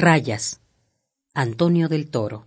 [0.00, 0.60] Rayas.
[1.34, 2.46] Antonio del Toro.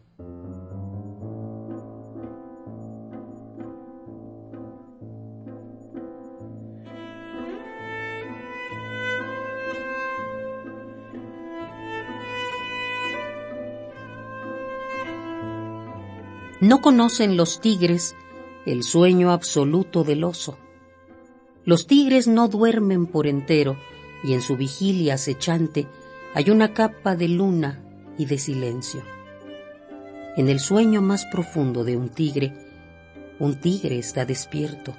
[16.61, 18.15] No conocen los tigres
[18.65, 20.57] el sueño absoluto del oso.
[21.65, 23.75] Los tigres no duermen por entero
[24.23, 25.89] y en su vigilia acechante
[26.33, 27.83] hay una capa de luna
[28.17, 29.03] y de silencio.
[30.37, 32.53] En el sueño más profundo de un tigre,
[33.39, 34.93] un tigre está despierto.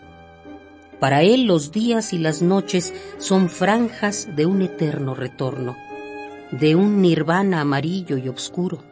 [1.00, 5.76] Para él los días y las noches son franjas de un eterno retorno,
[6.50, 8.84] de un nirvana amarillo y oscuro.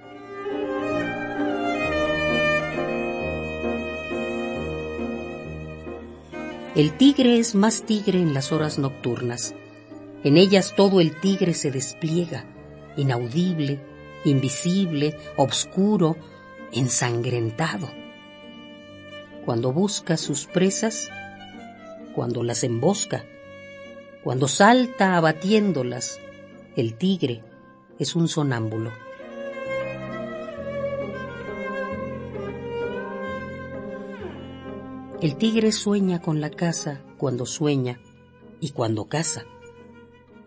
[6.74, 9.54] El tigre es más tigre en las horas nocturnas.
[10.22, 12.44] En ellas todo el tigre se despliega,
[12.96, 13.80] inaudible,
[14.24, 16.16] invisible, obscuro,
[16.72, 17.88] ensangrentado.
[19.44, 21.08] Cuando busca sus presas,
[22.14, 23.24] cuando las embosca,
[24.22, 26.20] cuando salta abatiéndolas,
[26.76, 27.42] el tigre
[27.98, 28.92] es un sonámbulo.
[35.22, 38.00] El tigre sueña con la caza cuando sueña
[38.60, 39.44] y cuando caza,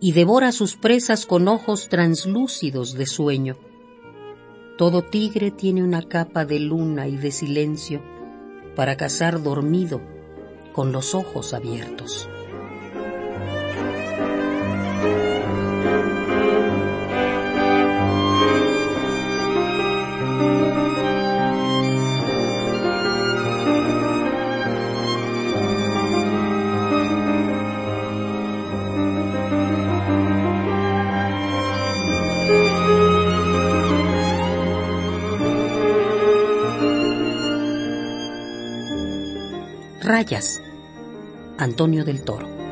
[0.04, 3.56] y devora sus presas con ojos translúcidos de sueño.
[4.78, 8.02] Todo tigre tiene una capa de luna y de silencio
[8.76, 10.02] para cazar dormido
[10.74, 12.28] con los ojos abiertos.
[40.04, 40.62] Rayas.
[41.58, 42.63] Antonio del Toro.